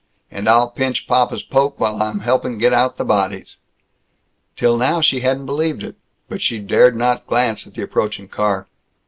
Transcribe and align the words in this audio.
And 0.31 0.49
I'll 0.49 0.71
pinch 0.71 1.05
papa's 1.07 1.43
poke 1.43 1.79
while 1.79 2.01
I'm 2.01 2.21
helping 2.21 2.57
get 2.57 2.73
out 2.73 2.97
the 2.97 3.05
bodies!" 3.05 3.57
Till 4.55 4.75
now 4.75 4.99
she 4.99 5.19
hadn't 5.19 5.45
believed 5.45 5.83
it. 5.83 5.95
But 6.27 6.41
she 6.41 6.57
dared 6.57 6.95
not 6.95 7.27
glance 7.27 7.67
at 7.67 7.75
the 7.75 7.83
approaching 7.83 8.27
car. 8.27 8.67